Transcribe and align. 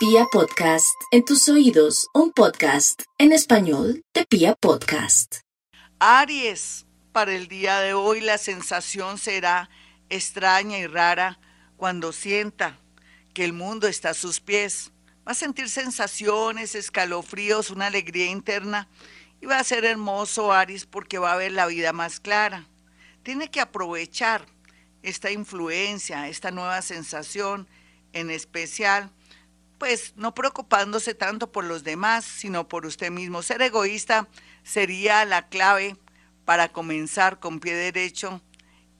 Pia 0.00 0.24
Podcast, 0.32 0.98
en 1.10 1.26
tus 1.26 1.46
oídos, 1.50 2.08
un 2.14 2.32
podcast 2.32 3.02
en 3.18 3.32
español 3.32 4.02
de 4.14 4.24
Pia 4.24 4.54
Podcast. 4.54 5.40
Aries, 5.98 6.86
para 7.12 7.34
el 7.34 7.48
día 7.48 7.80
de 7.80 7.92
hoy 7.92 8.22
la 8.22 8.38
sensación 8.38 9.18
será 9.18 9.68
extraña 10.08 10.78
y 10.78 10.86
rara 10.86 11.38
cuando 11.76 12.12
sienta 12.12 12.78
que 13.34 13.44
el 13.44 13.52
mundo 13.52 13.88
está 13.88 14.10
a 14.10 14.14
sus 14.14 14.40
pies. 14.40 14.90
Va 15.28 15.32
a 15.32 15.34
sentir 15.34 15.68
sensaciones, 15.68 16.74
escalofríos, 16.74 17.68
una 17.68 17.88
alegría 17.88 18.30
interna 18.30 18.88
y 19.42 19.44
va 19.44 19.58
a 19.58 19.64
ser 19.64 19.84
hermoso 19.84 20.50
Aries 20.50 20.86
porque 20.86 21.18
va 21.18 21.34
a 21.34 21.36
ver 21.36 21.52
la 21.52 21.66
vida 21.66 21.92
más 21.92 22.20
clara. 22.20 22.66
Tiene 23.22 23.50
que 23.50 23.60
aprovechar 23.60 24.46
esta 25.02 25.30
influencia, 25.30 26.26
esta 26.28 26.50
nueva 26.50 26.80
sensación 26.80 27.68
en 28.14 28.30
especial 28.30 29.12
pues 29.80 30.12
no 30.14 30.34
preocupándose 30.34 31.14
tanto 31.14 31.50
por 31.50 31.64
los 31.64 31.82
demás, 31.84 32.26
sino 32.26 32.68
por 32.68 32.84
usted 32.84 33.10
mismo. 33.10 33.42
Ser 33.42 33.62
egoísta 33.62 34.28
sería 34.62 35.24
la 35.24 35.48
clave 35.48 35.96
para 36.44 36.68
comenzar 36.68 37.40
con 37.40 37.60
pie 37.60 37.74
derecho 37.74 38.42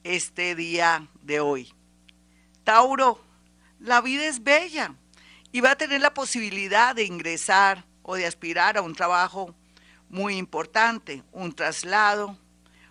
este 0.05 0.55
día 0.55 1.07
de 1.21 1.39
hoy. 1.39 1.75
Tauro, 2.65 3.23
la 3.79 4.01
vida 4.01 4.25
es 4.25 4.43
bella 4.43 4.95
y 5.53 5.61
va 5.61 5.73
a 5.73 5.77
tener 5.77 6.01
la 6.01 6.15
posibilidad 6.15 6.95
de 6.95 7.05
ingresar 7.05 7.85
o 8.01 8.15
de 8.15 8.25
aspirar 8.25 8.79
a 8.79 8.83
un 8.83 8.95
trabajo 8.95 9.55
muy 10.09 10.39
importante, 10.39 11.23
un 11.31 11.53
traslado, 11.53 12.39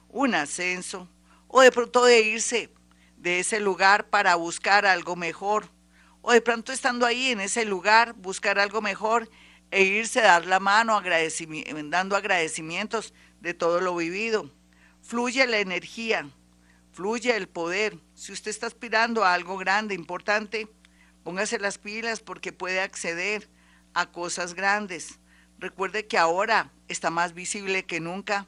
un 0.09 0.35
ascenso, 0.35 1.09
o 1.47 1.61
de 1.61 1.71
pronto 1.71 2.05
de 2.05 2.21
irse 2.21 2.69
de 3.17 3.39
ese 3.39 3.59
lugar 3.59 4.11
para 4.11 4.35
buscar 4.35 4.85
algo 4.85 5.15
mejor 5.15 5.71
o 6.29 6.31
de 6.31 6.41
pronto 6.41 6.71
estando 6.71 7.07
ahí 7.07 7.31
en 7.31 7.39
ese 7.39 7.65
lugar, 7.65 8.13
buscar 8.13 8.59
algo 8.59 8.83
mejor 8.83 9.31
e 9.71 9.81
irse 9.81 10.21
dar 10.21 10.45
la 10.45 10.59
mano 10.59 11.01
dando 11.85 12.15
agradecimientos 12.15 13.15
de 13.41 13.55
todo 13.55 13.81
lo 13.81 13.95
vivido. 13.95 14.53
Fluye 15.01 15.47
la 15.47 15.57
energía, 15.57 16.29
fluye 16.91 17.35
el 17.35 17.49
poder. 17.49 17.97
Si 18.13 18.31
usted 18.31 18.51
está 18.51 18.67
aspirando 18.67 19.25
a 19.25 19.33
algo 19.33 19.57
grande, 19.57 19.95
importante, 19.95 20.67
póngase 21.23 21.57
las 21.57 21.79
pilas 21.79 22.19
porque 22.19 22.53
puede 22.53 22.79
acceder 22.79 23.49
a 23.95 24.11
cosas 24.11 24.53
grandes. 24.53 25.17
Recuerde 25.57 26.05
que 26.05 26.19
ahora 26.19 26.71
está 26.89 27.09
más 27.09 27.33
visible 27.33 27.85
que 27.87 27.99
nunca. 28.01 28.45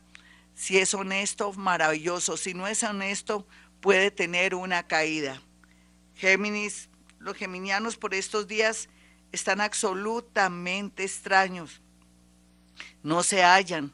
Si 0.54 0.78
es 0.78 0.94
honesto, 0.94 1.52
maravilloso. 1.54 2.38
Si 2.38 2.54
no 2.54 2.68
es 2.68 2.84
honesto, 2.84 3.48
puede 3.80 4.12
tener 4.12 4.54
una 4.54 4.86
caída. 4.86 5.42
Géminis, 6.14 6.91
los 7.22 7.38
geminianos 7.38 7.98
por 7.98 8.14
estos 8.14 8.48
días 8.48 8.90
están 9.32 9.62
absolutamente 9.62 11.04
extraños. 11.04 11.82
No 13.04 13.24
se 13.24 13.44
hallan. 13.44 13.92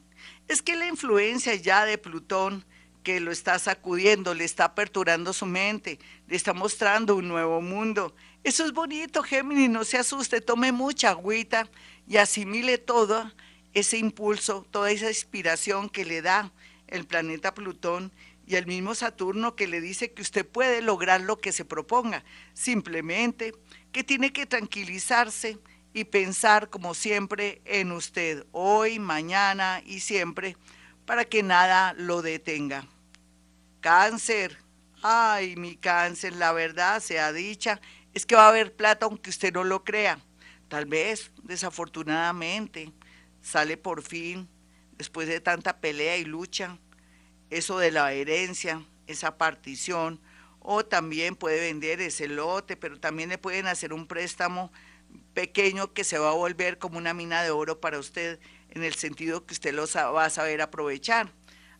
Es 0.48 0.62
que 0.62 0.76
la 0.76 0.86
influencia 0.86 1.54
ya 1.54 1.84
de 1.84 1.98
Plutón 1.98 2.64
que 3.02 3.20
lo 3.20 3.30
está 3.30 3.58
sacudiendo, 3.58 4.34
le 4.34 4.44
está 4.44 4.64
aperturando 4.64 5.32
su 5.32 5.46
mente, 5.46 5.98
le 6.26 6.36
está 6.36 6.52
mostrando 6.52 7.16
un 7.16 7.28
nuevo 7.28 7.60
mundo. 7.60 8.14
Eso 8.44 8.64
es 8.64 8.72
bonito, 8.72 9.22
Géminis, 9.22 9.70
no 9.70 9.84
se 9.84 9.98
asuste, 9.98 10.40
tome 10.40 10.72
mucha 10.72 11.10
agüita 11.10 11.68
y 12.06 12.16
asimile 12.16 12.78
todo 12.78 13.30
ese 13.74 13.98
impulso, 13.98 14.66
toda 14.70 14.90
esa 14.90 15.08
inspiración 15.08 15.88
que 15.88 16.04
le 16.04 16.22
da 16.22 16.50
el 16.86 17.06
planeta 17.06 17.54
Plutón 17.54 18.10
y 18.48 18.56
el 18.56 18.64
mismo 18.64 18.94
Saturno 18.94 19.54
que 19.54 19.66
le 19.66 19.82
dice 19.82 20.12
que 20.12 20.22
usted 20.22 20.46
puede 20.46 20.80
lograr 20.80 21.20
lo 21.20 21.36
que 21.36 21.52
se 21.52 21.66
proponga, 21.66 22.24
simplemente 22.54 23.52
que 23.92 24.02
tiene 24.02 24.32
que 24.32 24.46
tranquilizarse 24.46 25.58
y 25.92 26.04
pensar 26.04 26.70
como 26.70 26.94
siempre 26.94 27.60
en 27.66 27.92
usted, 27.92 28.46
hoy, 28.52 28.98
mañana 28.98 29.82
y 29.84 30.00
siempre, 30.00 30.56
para 31.04 31.26
que 31.26 31.42
nada 31.42 31.92
lo 31.92 32.22
detenga. 32.22 32.88
Cáncer, 33.80 34.56
ay, 35.02 35.54
mi 35.56 35.76
cáncer, 35.76 36.34
la 36.34 36.52
verdad 36.52 37.00
sea 37.00 37.34
dicha, 37.34 37.82
es 38.14 38.24
que 38.24 38.34
va 38.34 38.46
a 38.46 38.48
haber 38.48 38.74
plata 38.74 39.04
aunque 39.04 39.28
usted 39.28 39.52
no 39.52 39.62
lo 39.62 39.84
crea. 39.84 40.20
Tal 40.68 40.86
vez, 40.86 41.32
desafortunadamente, 41.42 42.92
sale 43.42 43.76
por 43.76 44.02
fin, 44.02 44.48
después 44.92 45.28
de 45.28 45.40
tanta 45.40 45.80
pelea 45.80 46.16
y 46.16 46.24
lucha, 46.24 46.78
eso 47.50 47.78
de 47.78 47.90
la 47.90 48.12
herencia, 48.12 48.84
esa 49.06 49.38
partición, 49.38 50.20
o 50.60 50.84
también 50.84 51.36
puede 51.36 51.60
vender 51.60 52.00
ese 52.00 52.28
lote, 52.28 52.76
pero 52.76 53.00
también 53.00 53.30
le 53.30 53.38
pueden 53.38 53.66
hacer 53.66 53.92
un 53.92 54.06
préstamo 54.06 54.70
pequeño 55.34 55.92
que 55.92 56.04
se 56.04 56.18
va 56.18 56.30
a 56.30 56.34
volver 56.34 56.78
como 56.78 56.98
una 56.98 57.14
mina 57.14 57.42
de 57.42 57.50
oro 57.50 57.80
para 57.80 57.98
usted, 57.98 58.38
en 58.70 58.84
el 58.84 58.94
sentido 58.94 59.46
que 59.46 59.54
usted 59.54 59.72
lo 59.72 59.86
va 60.12 60.24
a 60.24 60.30
saber 60.30 60.60
aprovechar. 60.60 61.32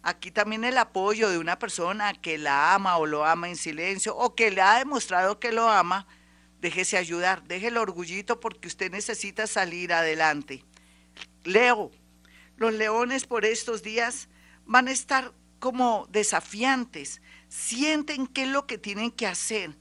Aquí 0.03 0.31
también 0.31 0.65
el 0.65 0.79
apoyo 0.79 1.29
de 1.29 1.39
una 1.39 1.59
persona 1.59 2.15
que 2.15 2.39
la 2.39 2.75
ama 2.75 2.97
o 2.97 3.07
lo 3.07 3.27
ama 3.27 3.49
en 3.49 3.57
silencio, 3.57 4.17
o 4.17 4.35
que 4.35 4.51
le 4.51 4.63
ha 4.63 4.79
demostrado 4.79 5.39
que 5.39 5.53
lo 5.53 5.69
ama, 5.69 6.07
déjese 6.61 6.97
ayudar, 6.97 7.43
deje 7.45 7.69
el 7.69 7.77
orgullito 7.77 8.41
porque 8.41 8.69
usted 8.69 8.91
necesita 8.91 9.47
salir 9.47 9.93
adelante. 9.93 10.65
Leo, 11.45 11.91
los 12.57 12.73
leones 12.73 13.27
por 13.27 13.45
estos 13.45 13.83
días 13.83 14.29
van 14.65 14.89
a 14.89 14.93
estar 14.93 15.33
como 15.59 16.07
desafiantes, 16.11 17.21
sienten 17.49 18.27
qué 18.27 18.43
es 18.43 18.49
lo 18.49 18.67
que 18.67 18.79
tienen 18.79 19.11
que 19.11 19.27
hacer. 19.27 19.77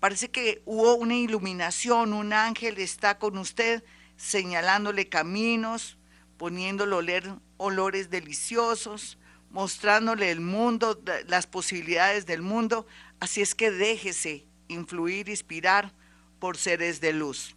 Parece 0.00 0.30
que 0.30 0.62
hubo 0.64 0.94
una 0.94 1.14
iluminación, 1.14 2.12
un 2.12 2.32
ángel 2.32 2.78
está 2.78 3.18
con 3.18 3.38
usted 3.38 3.82
señalándole 4.16 5.08
caminos, 5.08 5.98
poniéndole 6.36 6.94
oler 6.94 7.34
olores 7.56 8.10
deliciosos, 8.10 9.18
mostrándole 9.50 10.30
el 10.30 10.40
mundo, 10.40 11.00
las 11.26 11.46
posibilidades 11.46 12.26
del 12.26 12.42
mundo. 12.42 12.86
Así 13.20 13.42
es 13.42 13.54
que 13.54 13.70
déjese 13.70 14.46
influir, 14.68 15.28
inspirar 15.28 15.92
por 16.38 16.56
seres 16.56 17.00
de 17.00 17.12
luz. 17.12 17.54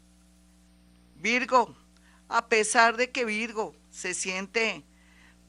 Virgo, 1.15 1.75
a 2.27 2.47
pesar 2.47 2.97
de 2.97 3.11
que 3.11 3.25
Virgo 3.25 3.75
se 3.89 4.13
siente 4.13 4.83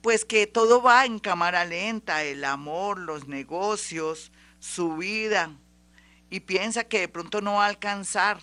pues 0.07 0.25
que 0.25 0.47
todo 0.47 0.83
va 0.83 1.05
en 1.05 1.19
cámara 1.19 1.65
lenta, 1.65 2.23
el 2.23 2.45
amor, 2.45 2.97
los 2.97 3.27
negocios, 3.27 4.31
su 4.61 4.99
vida, 4.99 5.51
y 6.31 6.39
piensa 6.39 6.85
que 6.85 7.01
de 7.01 7.09
pronto 7.09 7.41
no 7.41 7.55
va 7.55 7.65
a 7.65 7.69
alcanzar 7.71 8.39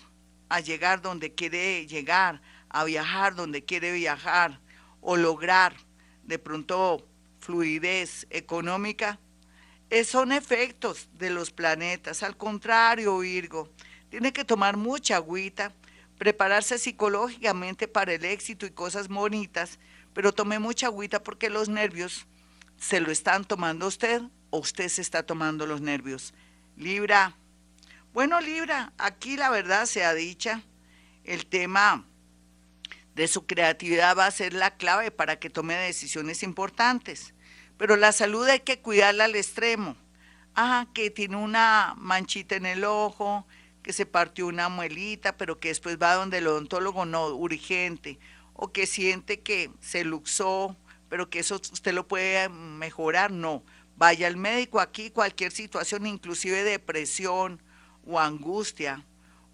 a 0.50 0.60
llegar 0.60 1.00
donde 1.00 1.32
quiere 1.32 1.86
llegar, 1.86 2.42
a 2.68 2.84
viajar 2.84 3.34
donde 3.34 3.64
quiere 3.64 3.92
viajar, 3.92 4.60
o 5.00 5.16
lograr 5.16 5.74
de 6.24 6.38
pronto 6.38 7.08
fluidez 7.38 8.26
económica, 8.28 9.18
eh, 9.88 10.04
son 10.04 10.32
efectos 10.32 11.08
de 11.14 11.30
los 11.30 11.50
planetas. 11.50 12.22
Al 12.22 12.36
contrario, 12.36 13.20
Virgo, 13.20 13.70
tiene 14.10 14.34
que 14.34 14.44
tomar 14.44 14.76
mucha 14.76 15.16
agüita, 15.16 15.72
prepararse 16.18 16.76
psicológicamente 16.76 17.88
para 17.88 18.12
el 18.12 18.26
éxito 18.26 18.66
y 18.66 18.70
cosas 18.70 19.08
bonitas, 19.08 19.78
pero 20.14 20.32
tome 20.32 20.58
mucha 20.58 20.86
agüita 20.86 21.22
porque 21.22 21.50
los 21.50 21.68
nervios 21.68 22.26
se 22.78 23.00
lo 23.00 23.10
están 23.10 23.44
tomando 23.44 23.86
usted 23.86 24.22
o 24.50 24.58
usted 24.58 24.88
se 24.88 25.02
está 25.02 25.24
tomando 25.24 25.66
los 25.66 25.80
nervios. 25.80 26.32
Libra, 26.76 27.36
bueno 28.12 28.40
Libra, 28.40 28.92
aquí 28.96 29.36
la 29.36 29.50
verdad 29.50 29.86
sea 29.86 30.14
dicha, 30.14 30.62
el 31.24 31.46
tema 31.46 32.06
de 33.14 33.28
su 33.28 33.46
creatividad 33.46 34.16
va 34.16 34.26
a 34.26 34.30
ser 34.30 34.54
la 34.54 34.76
clave 34.76 35.10
para 35.10 35.38
que 35.38 35.50
tome 35.50 35.74
decisiones 35.74 36.42
importantes, 36.42 37.34
pero 37.76 37.96
la 37.96 38.12
salud 38.12 38.46
hay 38.48 38.60
que 38.60 38.80
cuidarla 38.80 39.24
al 39.24 39.36
extremo. 39.36 39.96
Ah, 40.56 40.86
que 40.94 41.10
tiene 41.10 41.36
una 41.36 41.94
manchita 41.96 42.54
en 42.54 42.66
el 42.66 42.84
ojo, 42.84 43.44
que 43.82 43.92
se 43.92 44.06
partió 44.06 44.46
una 44.46 44.68
muelita, 44.68 45.36
pero 45.36 45.58
que 45.58 45.66
después 45.68 45.98
va 46.00 46.14
donde 46.14 46.38
el 46.38 46.46
odontólogo, 46.46 47.04
no, 47.06 47.26
urgente 47.26 48.20
o 48.54 48.72
que 48.72 48.86
siente 48.86 49.40
que 49.40 49.70
se 49.80 50.04
luxó, 50.04 50.76
pero 51.08 51.28
que 51.28 51.40
eso 51.40 51.56
usted 51.56 51.92
lo 51.92 52.08
puede 52.08 52.48
mejorar, 52.48 53.30
no. 53.30 53.62
Vaya 53.96 54.26
al 54.26 54.36
médico 54.36 54.80
aquí, 54.80 55.10
cualquier 55.10 55.52
situación, 55.52 56.06
inclusive 56.06 56.64
depresión 56.64 57.62
o 58.04 58.18
angustia 58.18 59.04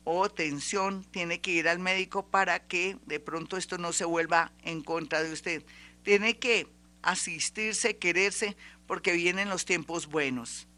o 0.05 0.31
tensión, 0.31 1.05
tiene 1.05 1.41
que 1.41 1.51
ir 1.51 1.69
al 1.69 1.79
médico 1.79 2.27
para 2.27 2.67
que 2.67 2.97
de 3.05 3.21
pronto 3.21 3.57
esto 3.57 3.77
no 3.77 3.93
se 3.93 4.05
vuelva 4.05 4.53
en 4.63 4.83
contra 4.83 5.23
de 5.23 5.33
usted. 5.33 5.65
Tiene 6.03 6.39
que 6.39 6.69
asistirse, 7.03 7.99
quererse, 7.99 8.57
porque 8.87 9.13
vienen 9.13 9.49
los 9.51 9.65
tiempos 9.65 10.07
buenos. 10.07 10.69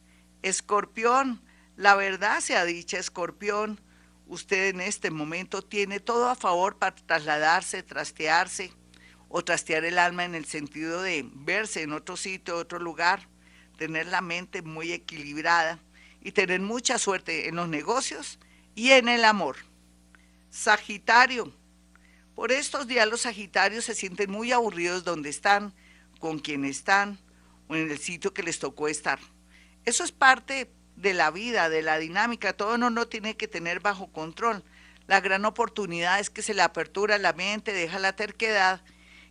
Escorpión, 0.42 1.40
la 1.76 1.94
verdad 1.94 2.40
sea 2.40 2.64
dicha, 2.64 2.98
escorpión, 2.98 3.80
usted 4.26 4.68
en 4.68 4.80
este 4.80 5.10
momento 5.10 5.62
tiene 5.62 6.00
todo 6.00 6.28
a 6.28 6.34
favor 6.34 6.78
para 6.78 6.94
trasladarse, 6.94 7.82
trastearse 7.82 8.72
o 9.28 9.42
trastear 9.42 9.84
el 9.84 9.98
alma 9.98 10.24
en 10.24 10.34
el 10.34 10.44
sentido 10.44 11.02
de 11.02 11.24
verse 11.32 11.82
en 11.82 11.92
otro 11.92 12.16
sitio, 12.16 12.56
otro 12.56 12.78
lugar, 12.78 13.28
tener 13.78 14.06
la 14.06 14.20
mente 14.20 14.62
muy 14.62 14.92
equilibrada 14.92 15.78
y 16.20 16.32
tener 16.32 16.60
mucha 16.60 16.98
suerte 16.98 17.48
en 17.48 17.56
los 17.56 17.68
negocios 17.68 18.38
y 18.74 18.90
en 18.90 19.08
el 19.08 19.24
amor. 19.24 19.56
Sagitario, 20.50 21.52
Por 22.34 22.52
estos 22.52 22.86
días 22.86 23.08
los 23.08 23.22
Sagitarios 23.22 23.84
se 23.84 23.94
sienten 23.94 24.30
muy 24.30 24.52
aburridos 24.52 25.04
donde 25.04 25.28
están, 25.30 25.74
con 26.18 26.38
quien 26.38 26.64
están 26.64 27.18
o 27.68 27.76
en 27.76 27.90
el 27.90 27.98
sitio 27.98 28.32
que 28.32 28.42
les 28.42 28.58
tocó 28.58 28.88
estar. 28.88 29.18
Eso 29.84 30.04
es 30.04 30.12
parte 30.12 30.70
de 30.96 31.14
la 31.14 31.30
vida, 31.30 31.68
de 31.68 31.82
la 31.82 31.98
dinámica, 31.98 32.52
todo 32.52 32.78
no 32.78 32.90
no 32.90 33.06
tiene 33.06 33.36
que 33.36 33.48
tener 33.48 33.80
bajo 33.80 34.12
control. 34.12 34.64
La 35.06 35.20
gran 35.20 35.44
oportunidad 35.44 36.20
es 36.20 36.30
que 36.30 36.42
se 36.42 36.54
le 36.54 36.62
apertura 36.62 37.18
la 37.18 37.32
mente, 37.32 37.72
deja 37.72 37.98
la 37.98 38.14
terquedad 38.14 38.82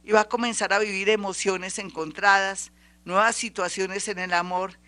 y 0.04 0.12
va 0.12 0.22
a 0.22 0.30
comenzar 0.30 0.74
a 0.74 0.80
vivir 0.80 1.10
emociones 1.10 1.80
encontradas, 1.80 2.72
nuevas 3.06 3.36
situaciones 3.36 4.08
en 4.08 4.20
el 4.20 4.34
amor 4.34 4.80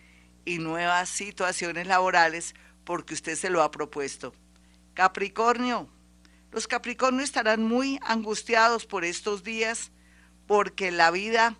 y 0.46 0.58
nuevas 0.58 1.10
situaciones 1.10 1.88
laborales 1.88 2.54
porque 2.84 3.14
usted 3.14 3.36
se 3.36 3.50
lo 3.50 3.64
ha 3.64 3.72
propuesto. 3.72 4.34
Capricornio, 4.94 5.90
los 6.52 6.68
Capricornios 6.68 7.24
estarán 7.24 7.64
muy 7.64 8.00
angustiados 8.04 8.86
por 8.86 9.06
estos 9.06 9.44
días 9.44 9.92
porque 10.46 10.92
la 10.92 11.10
vida 11.10 11.58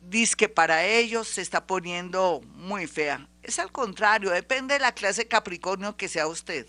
dice 0.00 0.36
que 0.36 0.48
para 0.48 0.86
ellos 0.86 1.28
se 1.28 1.42
está 1.42 1.66
poniendo 1.66 2.40
muy 2.54 2.86
fea. 2.86 3.28
Es 3.42 3.58
al 3.58 3.72
contrario, 3.72 4.30
depende 4.30 4.74
de 4.74 4.80
la 4.80 4.92
clase 4.92 5.26
Capricornio 5.26 5.96
que 5.96 6.08
sea 6.08 6.28
usted. 6.28 6.66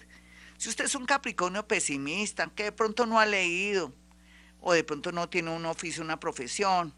Si 0.58 0.70
usted 0.70 0.86
es 0.86 0.96
un 0.96 1.06
Capricornio 1.06 1.68
pesimista, 1.68 2.50
que 2.56 2.64
de 2.64 2.72
pronto 2.72 3.06
no 3.06 3.20
ha 3.20 3.26
leído, 3.26 3.94
o 4.60 4.74
de 4.74 4.84
pronto 4.84 5.12
no 5.12 5.30
tiene 5.30 5.52
un 5.52 5.66
oficio, 5.66 6.04
una 6.04 6.20
profesión, 6.20 6.94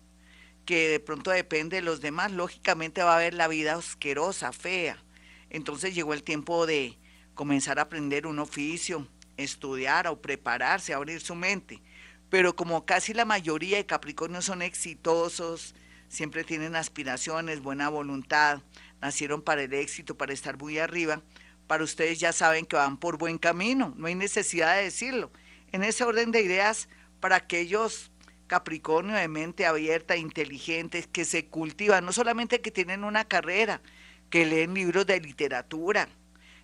que 0.65 0.87
de 0.87 0.99
pronto 0.99 1.31
depende 1.31 1.77
de 1.77 1.81
los 1.81 1.99
demás, 1.99 2.31
lógicamente 2.31 3.03
va 3.03 3.15
a 3.15 3.19
ver 3.19 3.33
la 3.33 3.47
vida 3.47 3.73
asquerosa, 3.73 4.53
fea. 4.53 5.03
Entonces 5.49 5.93
llegó 5.93 6.13
el 6.13 6.23
tiempo 6.23 6.65
de 6.65 6.97
comenzar 7.33 7.79
a 7.79 7.83
aprender 7.83 8.27
un 8.27 8.39
oficio, 8.39 9.07
estudiar 9.35 10.07
o 10.07 10.21
prepararse, 10.21 10.93
abrir 10.93 11.21
su 11.21 11.35
mente. 11.35 11.81
Pero 12.29 12.55
como 12.55 12.85
casi 12.85 13.13
la 13.13 13.25
mayoría 13.25 13.77
de 13.77 13.85
Capricornios 13.85 14.45
son 14.45 14.61
exitosos, 14.61 15.75
siempre 16.07 16.43
tienen 16.43 16.75
aspiraciones, 16.75 17.61
buena 17.61 17.89
voluntad, 17.89 18.61
nacieron 19.01 19.41
para 19.41 19.63
el 19.63 19.73
éxito, 19.73 20.17
para 20.17 20.33
estar 20.33 20.57
muy 20.57 20.79
arriba, 20.79 21.21
para 21.67 21.83
ustedes 21.83 22.19
ya 22.19 22.31
saben 22.31 22.65
que 22.65 22.75
van 22.75 22.97
por 22.97 23.17
buen 23.17 23.37
camino, 23.37 23.93
no 23.97 24.07
hay 24.07 24.15
necesidad 24.15 24.75
de 24.75 24.83
decirlo. 24.83 25.31
En 25.71 25.83
ese 25.83 26.03
orden 26.03 26.31
de 26.31 26.41
ideas, 26.41 26.89
para 27.19 27.37
aquellos 27.37 28.11
Capricornio 28.47 29.15
de 29.15 29.27
mente 29.27 29.65
abierta, 29.65 30.15
inteligentes, 30.15 31.07
que 31.07 31.25
se 31.25 31.47
cultivan, 31.47 32.05
no 32.05 32.13
solamente 32.13 32.61
que 32.61 32.71
tienen 32.71 33.03
una 33.03 33.25
carrera, 33.25 33.81
que 34.29 34.45
leen 34.45 34.73
libros 34.73 35.07
de 35.07 35.19
literatura, 35.19 36.07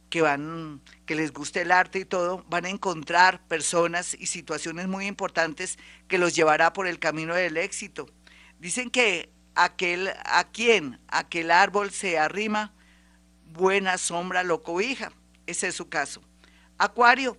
que 0.09 0.21
van, 0.21 0.81
que 1.05 1.15
les 1.15 1.33
guste 1.33 1.61
el 1.61 1.71
arte 1.71 1.99
y 1.99 2.05
todo, 2.05 2.45
van 2.49 2.65
a 2.65 2.69
encontrar 2.69 3.47
personas 3.47 4.15
y 4.19 4.27
situaciones 4.27 4.87
muy 4.87 5.07
importantes 5.07 5.79
que 6.07 6.17
los 6.19 6.35
llevará 6.35 6.73
por 6.73 6.85
el 6.85 6.99
camino 6.99 7.33
del 7.33 7.57
éxito. 7.57 8.07
Dicen 8.59 8.91
que 8.91 9.31
aquel 9.55 10.09
a 10.25 10.45
quien 10.51 10.99
aquel 11.07 11.51
árbol 11.51 11.91
se 11.91 12.17
arrima, 12.17 12.73
buena 13.45 13.97
sombra 13.97 14.43
lo 14.43 14.63
cobija. 14.63 15.11
Ese 15.45 15.67
es 15.67 15.75
su 15.75 15.89
caso. 15.89 16.21
Acuario. 16.77 17.37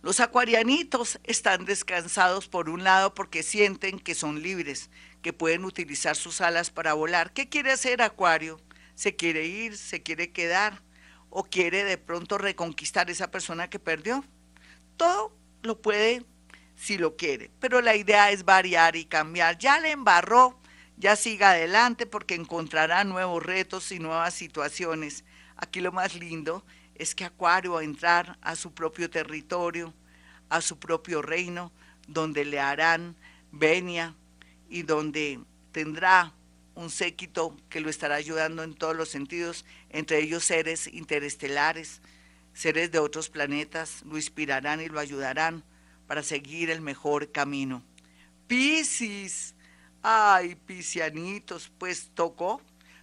Los 0.00 0.20
acuarianitos 0.20 1.18
están 1.24 1.64
descansados 1.64 2.48
por 2.48 2.70
un 2.70 2.84
lado 2.84 3.14
porque 3.14 3.42
sienten 3.42 3.98
que 3.98 4.14
son 4.14 4.42
libres, 4.42 4.90
que 5.22 5.32
pueden 5.32 5.64
utilizar 5.64 6.14
sus 6.14 6.40
alas 6.40 6.70
para 6.70 6.94
volar. 6.94 7.32
¿Qué 7.32 7.48
quiere 7.48 7.72
hacer 7.72 8.00
Acuario? 8.00 8.60
¿Se 8.94 9.16
quiere 9.16 9.46
ir? 9.46 9.76
¿Se 9.76 10.02
quiere 10.02 10.30
quedar? 10.30 10.82
¿O 11.30 11.44
quiere 11.44 11.84
de 11.84 11.98
pronto 11.98 12.38
reconquistar 12.38 13.10
esa 13.10 13.30
persona 13.30 13.68
que 13.68 13.80
perdió? 13.80 14.24
Todo 14.96 15.36
lo 15.62 15.82
puede 15.82 16.24
si 16.76 16.96
lo 16.96 17.16
quiere, 17.16 17.50
pero 17.58 17.80
la 17.80 17.96
idea 17.96 18.30
es 18.30 18.44
variar 18.44 18.94
y 18.94 19.04
cambiar. 19.04 19.58
Ya 19.58 19.80
le 19.80 19.90
embarró, 19.90 20.60
ya 20.98 21.14
siga 21.14 21.52
adelante 21.52 22.06
porque 22.06 22.34
encontrará 22.34 23.04
nuevos 23.04 23.42
retos 23.42 23.92
y 23.92 24.00
nuevas 24.00 24.34
situaciones. 24.34 25.24
Aquí 25.56 25.80
lo 25.80 25.92
más 25.92 26.14
lindo 26.14 26.64
es 26.96 27.14
que 27.14 27.24
Acuario 27.24 27.76
a 27.76 27.84
entrar 27.84 28.36
a 28.42 28.56
su 28.56 28.74
propio 28.74 29.08
territorio, 29.08 29.94
a 30.48 30.60
su 30.60 30.78
propio 30.78 31.22
reino, 31.22 31.72
donde 32.08 32.44
le 32.44 32.58
harán 32.58 33.16
venia 33.52 34.14
y 34.68 34.82
donde 34.82 35.40
tendrá 35.70 36.34
un 36.74 36.90
séquito 36.90 37.56
que 37.68 37.80
lo 37.80 37.90
estará 37.90 38.16
ayudando 38.16 38.62
en 38.62 38.74
todos 38.74 38.96
los 38.96 39.08
sentidos, 39.08 39.64
entre 39.90 40.18
ellos 40.18 40.44
seres 40.44 40.88
interestelares, 40.88 42.00
seres 42.54 42.90
de 42.90 42.98
otros 42.98 43.28
planetas, 43.28 44.02
lo 44.04 44.16
inspirarán 44.16 44.80
y 44.80 44.88
lo 44.88 44.98
ayudarán 44.98 45.64
para 46.06 46.22
seguir 46.22 46.70
el 46.70 46.80
mejor 46.80 47.30
camino. 47.30 47.84
Piscis, 48.46 49.54
ay, 50.02 50.54
piscianitos, 50.54 51.70
pues 51.78 52.10
tocó, 52.14 52.60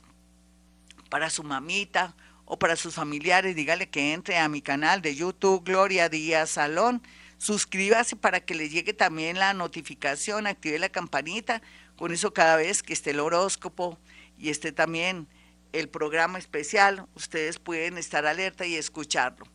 para 1.09 1.31
su 1.31 1.43
mamita 1.43 2.15
o 2.49 2.59
para 2.59 2.75
sus 2.75 2.95
familiares. 2.95 3.55
Dígale 3.55 3.89
que 3.89 4.11
entre 4.11 4.37
a 4.37 4.49
mi 4.49 4.61
canal 4.61 5.01
de 5.01 5.15
YouTube 5.15 5.63
Gloria 5.63 6.09
Díaz 6.09 6.49
Salón. 6.49 7.01
Suscríbase 7.37 8.17
para 8.17 8.41
que 8.41 8.55
le 8.55 8.67
llegue 8.67 8.93
también 8.93 9.39
la 9.39 9.53
notificación, 9.53 10.47
active 10.47 10.79
la 10.79 10.89
campanita. 10.89 11.61
Con 11.95 12.11
eso 12.11 12.33
cada 12.33 12.57
vez 12.57 12.83
que 12.83 12.91
esté 12.91 13.11
el 13.11 13.21
horóscopo 13.21 13.97
y 14.37 14.49
esté 14.49 14.71
también 14.71 15.27
el 15.71 15.89
programa 15.89 16.39
especial, 16.39 17.05
ustedes 17.13 17.59
pueden 17.59 17.99
estar 17.99 18.25
alerta 18.25 18.65
y 18.65 18.73
escucharlo. 18.75 19.45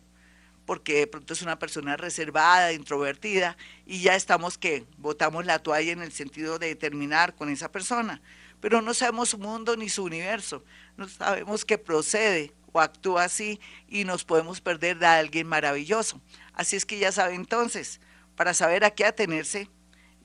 porque 0.65 0.99
de 0.99 1.07
pronto 1.07 1.33
es 1.33 1.41
una 1.43 1.59
persona 1.59 1.95
reservada, 1.95 2.71
introvertida, 2.71 3.55
y 3.85 4.01
ya 4.01 4.15
estamos 4.15 4.57
que 4.57 4.83
botamos 4.97 5.45
la 5.45 5.59
toalla 5.59 5.91
en 5.91 6.01
el 6.01 6.11
sentido 6.11 6.57
de 6.57 6.75
terminar 6.75 7.35
con 7.35 7.49
esa 7.49 7.71
persona. 7.71 8.19
Pero 8.61 8.81
no 8.81 8.95
sabemos 8.95 9.29
su 9.29 9.37
mundo 9.37 9.75
ni 9.77 9.89
su 9.89 10.03
universo, 10.03 10.63
no 10.97 11.07
sabemos 11.07 11.65
qué 11.65 11.77
procede 11.77 12.51
o 12.71 12.79
actúa 12.79 13.25
así 13.25 13.59
y 13.87 14.05
nos 14.05 14.23
podemos 14.23 14.59
perder 14.59 14.97
de 14.97 15.05
alguien 15.05 15.45
maravilloso. 15.45 16.19
Así 16.53 16.75
es 16.77 16.85
que 16.85 16.97
ya 16.97 17.11
sabe 17.11 17.35
entonces, 17.35 17.99
para 18.35 18.55
saber 18.55 18.85
a 18.85 18.91
qué 18.91 19.05
atenerse, 19.05 19.69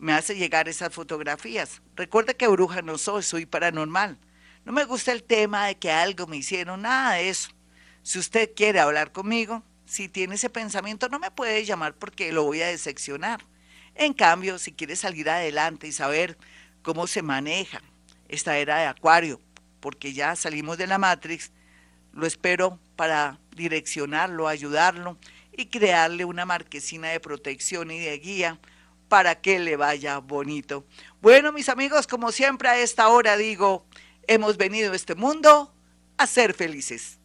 me 0.01 0.15
hace 0.15 0.35
llegar 0.35 0.67
esas 0.69 0.93
fotografías. 0.95 1.83
Recuerde 1.95 2.35
que 2.35 2.49
bruja 2.49 2.81
no 2.81 2.97
soy, 2.97 3.23
soy 3.23 3.45
paranormal. 3.45 4.19
No 4.65 4.73
me 4.73 4.85
gusta 4.85 5.13
el 5.13 5.23
tema 5.23 5.67
de 5.67 5.77
que 5.77 5.91
algo 5.93 6.27
me 6.27 6.39
hicieron, 6.39 6.83
nada 6.83 7.15
de 7.15 7.29
eso. 7.29 7.51
Si 8.03 8.19
usted 8.19 8.51
quiere 8.57 8.81
hablar 8.81 9.13
conmigo, 9.13 9.63
si 9.85 10.09
tiene 10.09 10.37
ese 10.37 10.49
pensamiento, 10.49 11.09
no 11.11 11.19
me 11.19 11.31
puede 11.31 11.65
llamar 11.67 11.95
porque 11.95 12.33
lo 12.33 12.45
voy 12.45 12.63
a 12.63 12.69
decepcionar. 12.69 13.45
En 13.95 14.15
cambio, 14.15 14.59
si 14.59 14.73
quiere 14.73 14.97
salir 14.97 15.29
adelante 15.29 15.87
y 15.87 15.93
saber 15.93 16.39
cómo 16.83 17.07
se 17.07 17.21
maneja 17.21 17.83
esta 18.29 18.57
era 18.57 18.79
de 18.79 18.87
Acuario, 18.87 19.39
porque 19.81 20.15
ya 20.15 20.35
salimos 20.35 20.79
de 20.79 20.87
la 20.87 20.97
Matrix, 20.97 21.53
lo 22.13 22.27
espero 22.27 22.79
para 22.97 23.39
direccionarlo, 23.55 24.49
ayudarlo 24.49 25.19
y 25.53 25.67
crearle 25.67 26.25
una 26.25 26.47
marquesina 26.47 27.09
de 27.09 27.21
protección 27.21 27.91
y 27.91 27.99
de 27.99 28.19
guía 28.19 28.59
para 29.11 29.43
que 29.43 29.59
le 29.59 29.77
vaya 29.77 30.19
bonito. 30.19 30.87
Bueno, 31.21 31.53
mis 31.53 31.69
amigos, 31.69 32.07
como 32.07 32.31
siempre 32.33 32.69
a 32.69 32.79
esta 32.79 33.09
hora 33.09 33.37
digo, 33.37 33.85
hemos 34.29 34.57
venido 34.57 34.93
a 34.93 34.97
este 34.97 35.17
mundo 35.17 35.75
a 36.17 36.27
ser 36.27 36.55
felices. 36.55 37.20